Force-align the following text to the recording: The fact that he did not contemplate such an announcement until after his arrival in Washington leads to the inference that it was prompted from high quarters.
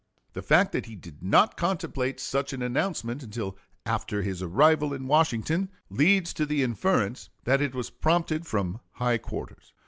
The 0.33 0.41
fact 0.41 0.71
that 0.71 0.87
he 0.87 0.95
did 0.95 1.21
not 1.21 1.55
contemplate 1.55 2.19
such 2.19 2.53
an 2.53 2.63
announcement 2.63 3.21
until 3.21 3.55
after 3.85 4.23
his 4.23 4.41
arrival 4.41 4.95
in 4.95 5.05
Washington 5.05 5.69
leads 5.91 6.33
to 6.33 6.45
the 6.47 6.63
inference 6.63 7.29
that 7.43 7.61
it 7.61 7.75
was 7.75 7.91
prompted 7.91 8.47
from 8.47 8.79
high 8.93 9.19
quarters. 9.19 9.73